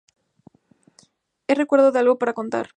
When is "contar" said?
2.33-2.69